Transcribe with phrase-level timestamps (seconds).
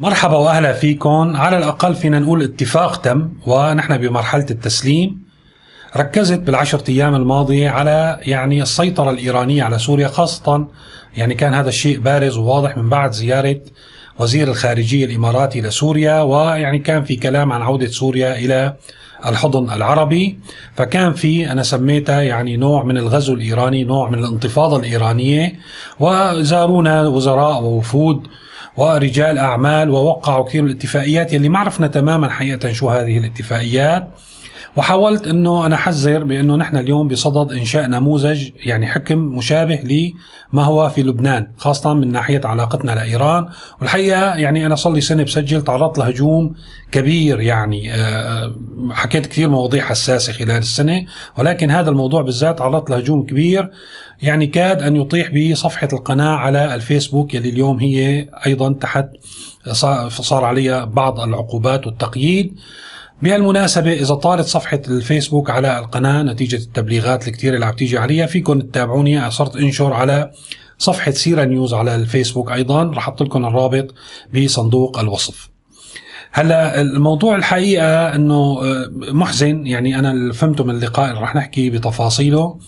[0.00, 1.36] مرحبا وأهلا فيكم.
[1.36, 5.22] على الأقل فينا نقول اتفاق تم ونحن بمرحلة التسليم.
[5.96, 10.66] ركزت بالعشرة أيام الماضية على يعني السيطرة الإيرانية على سوريا خاصة
[11.16, 13.60] يعني كان هذا الشيء بارز وواضح من بعد زيارة
[14.18, 18.76] وزير الخارجية الإماراتي لسوريا ويعني كان في كلام عن عودة سوريا إلى
[19.26, 20.38] الحضن العربي.
[20.76, 25.52] فكان في أنا سميتها يعني نوع من الغزو الإيراني نوع من الانتفاضة الإيرانية.
[25.98, 28.26] وزارونا وزراء ووفود
[28.76, 34.08] ورجال أعمال ووقعوا كثير من الاتفاقيات يلي ما عرفنا تماما حقيقة شو هذه الاتفاقيات.
[34.76, 40.12] وحاولت إنه أنا أحذر بإنه نحن اليوم بصدد إنشاء نموذج يعني حكم مشابه
[40.52, 43.48] لما هو في لبنان خاصة من ناحية علاقتنا لإيران.
[43.80, 46.54] والحقيقة يعني أنا صار لي سنة بسجل تعرضت لهجوم
[46.92, 48.54] كبير يعني آه،
[48.90, 51.06] حكيت كثير مواضيع حساسة خلال السنة.
[51.38, 53.70] ولكن هذا الموضوع بالذات تعرضت لهجوم كبير
[54.22, 59.08] يعني كاد أن يطيح بصفحة القناة على الفيسبوك يلي اليوم هي أيضا تحت
[60.10, 62.56] صار عليها بعض العقوبات والتقييد.
[63.22, 68.60] بهالمناسبة إذا طالت صفحة الفيسبوك على القناة نتيجة التبليغات الكثيرة اللي عم تيجي عليها فيكم
[68.60, 69.30] تتابعوني.
[69.30, 70.30] صرت أنشر على
[70.78, 72.84] صفحة سيرة نيوز على الفيسبوك أيضا.
[72.84, 73.94] رح أحط لكم الرابط
[74.34, 75.50] بصندوق الوصف.
[76.32, 79.66] هلأ الموضوع الحقيقة أنه آه، محزن.
[79.66, 82.58] يعني أنا اللي فهمته من اللقاء اللي رح نحكي بتفاصيله.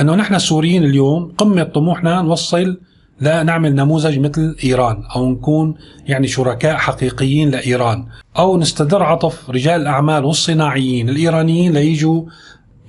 [0.00, 2.80] أنه نحن السوريين اليوم قمة طموحنا نوصل
[3.20, 5.74] لا نعمل نموذج مثل إيران أو نكون
[6.06, 8.06] يعني شركاء حقيقيين لإيران
[8.38, 12.22] أو نستدر عطف رجال الأعمال والصناعيين الإيرانيين ليجوا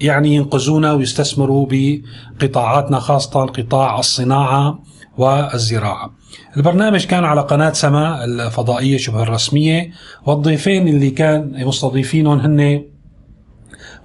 [0.02, 4.80] يعني ينقذونا ويستثمروا بقطاعاتنا خاصة قطاع الصناعة
[5.18, 6.12] والزراعة.
[6.58, 9.92] البرنامج كان على قناة سما الفضائية شبه الرسمية
[10.26, 12.84] والضيفين اللي كان مستضيفينهم هن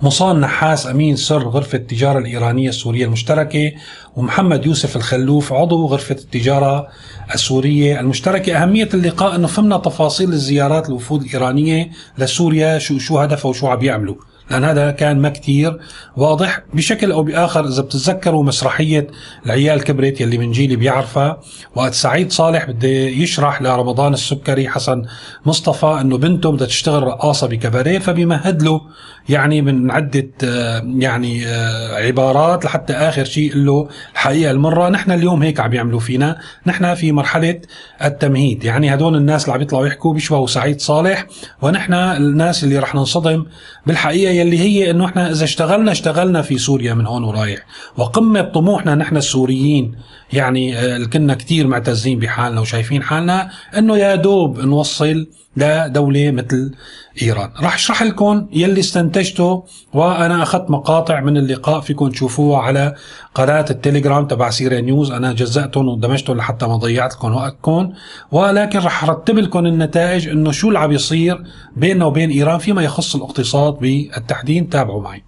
[0.02, 3.72] مصان نحاس أمين سر غرفة التجارة الإيرانية السورية المشتركة
[4.16, 6.88] ومحمد يوسف الخلوف عضو غرفة التجارة
[7.34, 8.62] السورية المشتركة.
[8.62, 14.14] أهمية اللقاء أنه فهمنا تفاصيل الزيارات الوفود الإيرانية لسوريا شو شو هدفها وشو عم يعملوا
[14.50, 15.78] لأن هذا كان ما كتير
[16.16, 19.06] واضح بشكل أو بآخر إذا بتتذكروا مسرحية
[19.46, 21.40] العيال كبرت يلي من جيلي بيعرفها.
[21.74, 25.02] وقت سعيد صالح بده يشرح لرمضان السكري حسن
[25.46, 28.80] مصطفى أنه بنته بدها تشتغل رقاصة بكباريه فبيمهد له
[29.28, 35.42] يعني من عدة آه، يعني آه، عبارات لحتى آخر شيء له الحقيقة المرة نحن اليوم
[35.42, 36.38] هيك عم يعملوا فينا.
[36.66, 37.60] نحن في مرحلة
[38.04, 38.64] التمهيد.
[38.64, 41.26] يعني هدول الناس اللي عم يطلعوا يحكوا بيشبهوا سعيد صالح
[41.62, 43.46] ونحن الناس اللي رح ننصدم
[43.86, 47.66] بالحقيقة يلي هي إنه إحنا إذا اشتغلنا اشتغلنا في سوريا من هون ورايح.
[47.96, 49.94] وقمة طموحنا نحن السوريين
[50.32, 55.26] يعني آه، كنا كتير معتزين بحالنا وشايفين حالنا إنه يا دوب نوصل
[55.56, 56.74] لدولة مثل
[57.22, 57.50] إيران.
[57.60, 58.80] راح أشرح لكم يلي
[59.20, 62.94] استنتجته وأنا أخذت مقاطع من اللقاء فيكم تشوفوها على
[63.34, 65.10] قناة التليجرام تبع سيريا نيوز.
[65.10, 67.92] أنا جزأتهم ودمجتهم لحتى ما ضيعت لكم وقتكم.
[68.32, 71.42] ولكن راح أرتب لكم النتائج إنه شو اللي عم يصير
[71.76, 74.68] بيننا وبين إيران فيما يخص الاقتصاد بالتحديد.
[74.68, 75.22] تابعوا معي.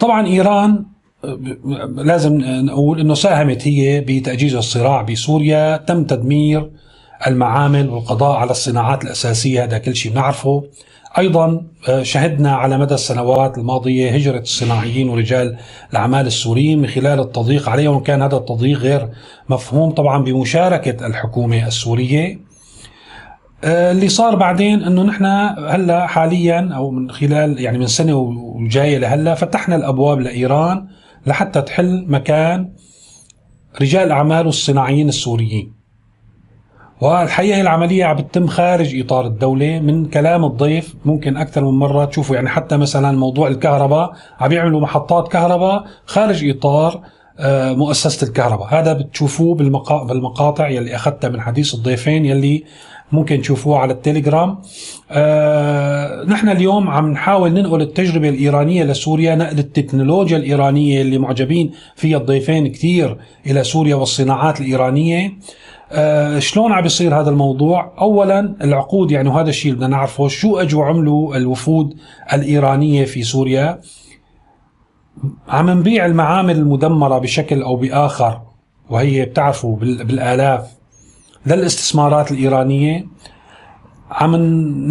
[0.00, 0.84] طبعا إيران
[1.96, 5.76] لازم نقول إنه ساهمت هي بتاجيج الصراع بسوريا.
[5.76, 6.70] تم تدمير
[7.26, 10.64] المعامل والقضاء على الصناعات الأساسية هذا كل شيء بنعرفه.
[11.18, 15.56] أيضا آه، شهدنا على مدى السنوات الماضية هجرة الصناعيين ورجال
[15.90, 19.08] الأعمال السوريين من خلال التضييق عليهم كان هذا التضييق غير
[19.48, 22.38] مفهوم طبعا بمشاركة الحكومة السورية.
[23.64, 25.24] آه، اللي صار بعدين إنه نحن
[25.68, 30.86] هلأ حاليا أو من خلال يعني من سنة وجاية لهلأ فتحنا الأبواب لإيران
[31.26, 32.72] لحتى تحل مكان
[33.80, 35.83] رجال الأعمال والصناعيين السوريين.
[37.00, 42.04] والحقيقة العملية عم بتتم خارج إطار الدولة من كلام الضيف ممكن أكثر من مرة.
[42.04, 47.00] تشوفوا يعني حتى مثلا موضوع الكهرباء عم يعملوا محطات كهرباء خارج إطار
[47.38, 48.68] آه، مؤسسة الكهرباء.
[48.70, 49.54] هذا بتشوفوه
[50.04, 52.64] بالمقاطع يلي أخذتها من حديث الضيفين يلي
[53.12, 54.58] ممكن تشوفوها على التليجرام.
[55.10, 62.18] آه نحن اليوم عم نحاول ننقل التجربة الإيرانية لسوريا نقل التكنولوجيا الإيرانية اللي معجبين فيها
[62.18, 65.32] الضيفين كثير إلى سوريا والصناعات الإيرانية.
[65.92, 70.84] آه شلون عم بيصير هذا الموضوع؟ اولا العقود يعني وهذا الشيء بدنا نعرفه شو أجوا
[70.84, 71.94] عملوا الوفود
[72.32, 73.80] الإيرانية في سوريا؟
[75.48, 78.40] عم نبيع المعامل المدمرة بشكل أو بآخر
[78.90, 80.70] وهي بتعرفوا بالآلاف
[81.46, 83.06] للإستثمارات الإيرانية
[84.14, 84.36] عم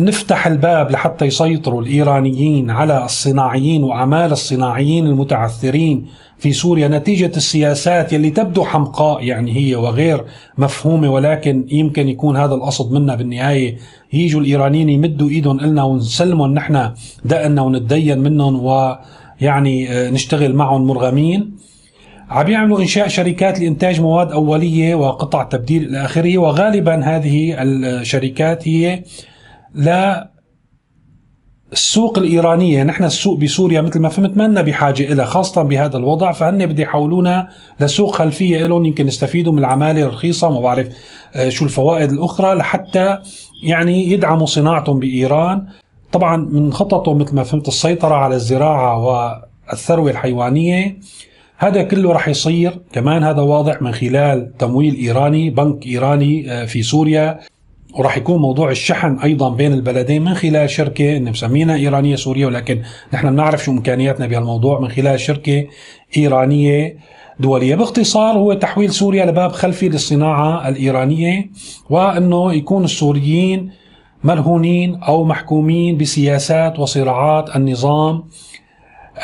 [0.06, 6.06] نفتح الباب لحتى يسيطروا الإيرانيين على الصناعيين وأعمال الصناعيين المتعثرين
[6.38, 6.88] في سوريا.
[6.88, 10.26] نتيجة السياسات يلي تبدو حمقاء يعني هي وغير
[10.58, 13.78] مفهومة ولكن يمكن يكون هذا القصد منا بالنهاية.
[14.14, 16.92] يجوا الإيرانيين يمدوا إيدهم إلنا ونسلمهم نحن
[17.26, 21.56] دقنا ونتدين منهم ويعني آه، نشتغل معهم مرغمين.
[22.34, 29.04] عم يعملوا إنشاء شركات لإنتاج مواد أولية وقطع تبديل إلى آخره وغالبا هذه الشركات هي
[29.74, 30.32] لا
[31.72, 32.84] السوق الإيرانية.
[32.84, 36.32] نحن السوق بسوريا مثل ما فهمت ما بحاجة إلى خاصة بهذا الوضع.
[36.32, 37.50] فهن بدي يحولونا
[37.80, 40.88] لسوق خلفية لهم يمكن يستفيدوا من العمالة الرخيصة ما بعرف
[41.36, 43.18] آه، شو الفوائد الأخرى لحتى
[43.64, 45.66] يعني يدعموا صناعتهم بإيران.
[46.12, 48.98] طبعا من خططه مثل ما فهمت السيطرة على الزراعة
[49.70, 50.98] والثروة الحيوانية
[51.58, 56.84] هذا كله رح يصير كمان هذا واضح من خلال تمويل إيراني بنك إيراني آه، في
[56.84, 57.40] سوريا.
[58.00, 62.46] وراح يكون موضوع الشحن أيضا بين البلدين من خلال شركة مسمينها إيرانية سورية.
[62.46, 62.82] ولكن
[63.14, 65.68] نحن بنعرف شو إمكانياتنا بهالموضوع من خلال شركة
[66.18, 66.98] إيرانية
[67.40, 67.76] دولية.
[67.76, 71.50] باختصار هو تحويل سوريا لباب خلفي للصناعة الإيرانية
[71.90, 73.72] وأنه يكون السوريين
[74.24, 78.24] مرهونين أو محكومين بسياسات وصراعات النظام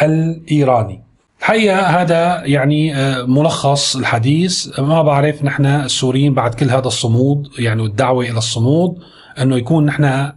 [0.02, 1.09] الإيراني.
[1.50, 4.80] الحقيقة هذا يعني آه، ملخص الحديث.
[4.80, 8.98] ما بعرف نحن السوريين بعد كل هذا الصمود يعني والدعوة إلى الصمود
[9.42, 10.34] أنه يكون نحن آه،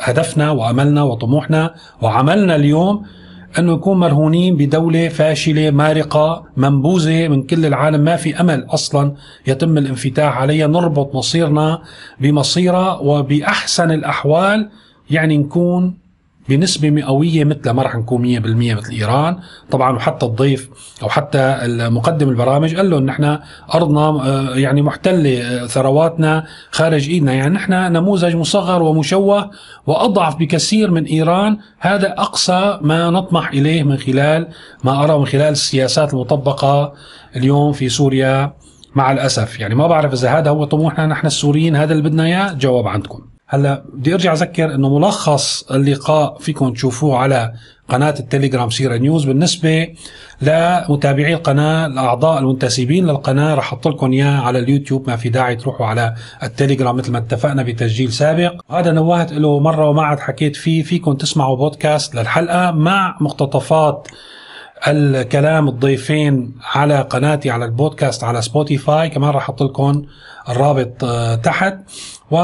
[0.00, 3.02] هدفنا وأملنا وطموحنا وعملنا اليوم
[3.58, 8.00] أنه يكون مرهونين بدولة فاشلة مارقة منبوذة من كل العالم.
[8.00, 9.14] ما في أمل أصلا
[9.46, 10.66] يتم الانفتاح عليها.
[10.66, 11.82] نربط مصيرنا
[12.20, 14.70] بمصيرها وبأحسن الأحوال
[15.10, 15.98] يعني نكون
[16.48, 19.38] بنسبة مئوية مثل ما راح نكون 100% مثل إيران.
[19.70, 20.68] طبعا وحتى الضيف
[21.02, 23.38] أو حتى المقدم البرامج قال له نحن
[23.74, 27.32] أرضنا آه، يعني محتلة آه، ثرواتنا خارج إيدنا.
[27.32, 29.50] يعني نحن نموذج مصغر ومشوه
[29.86, 31.58] وأضعف بكثير من إيران.
[31.78, 34.48] هذا أقصى ما نطمح إليه من خلال
[34.84, 36.92] ما أرى من خلال السياسات المطبقة
[37.36, 38.52] اليوم في سوريا
[38.94, 39.60] مع الأسف.
[39.60, 43.30] يعني ما بعرف إذا هذا هو طموحنا نحن السوريين هذا اللي بدنا إياه؟ جواب عندكم.
[43.52, 47.52] هلا بدي ارجع اذكر انه ملخص اللقاء فيكم تشوفوه على
[47.88, 49.94] قناة التليجرام سيرة نيوز بالنسبة
[50.42, 53.54] لمتابعي القناة الأعضاء المنتسبين للقناة.
[53.54, 57.62] رح أحط لكم إياه على اليوتيوب ما في داعي تروحوا على التليجرام مثل ما اتفقنا
[57.62, 58.60] بتسجيل سابق.
[58.70, 60.82] هذا نوهت له مرة وما عاد حكيت فيه.
[60.82, 64.08] فيكم تسمعوا بودكاست للحلقة مع مقتطفات
[64.88, 69.08] الكلام الضيفين على قناتي على البودكاست على سبوتيفاي.
[69.08, 70.02] كمان راح أحط لكم
[70.48, 71.74] الرابط آه، تحت.
[72.30, 72.36] و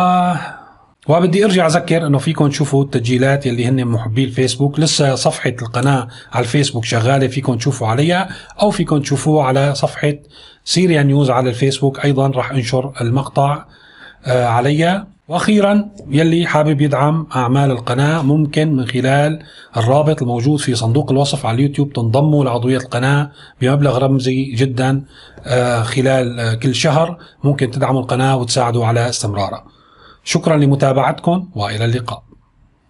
[1.08, 4.80] وبدي ارجع اذكر انه فيكم تشوفوا التسجيلات يلي هن محبي الفيسبوك.
[4.80, 8.28] لسه صفحة القناة على الفيسبوك شغالة فيكم تشوفوا عليها
[8.62, 10.12] أو فيكم تشوفوه على صفحة
[10.64, 12.04] سيريا نيوز على الفيسبوك.
[12.04, 13.64] أيضا راح انشر المقطع
[14.26, 15.06] آه، عليها.
[15.28, 19.42] وأخيرا يلي حابب يدعم أعمال القناة ممكن من خلال
[19.76, 23.30] الرابط الموجود في صندوق الوصف على اليوتيوب تنضموا لعضوية القناة
[23.60, 25.04] بمبلغ رمزي جدا
[25.46, 29.75] آه، خلال آه، كل شهر ممكن تدعموا القناة وتساعدوا على استمرارها.
[30.26, 32.25] شكرا لمتابعتكم وإلى اللقاء.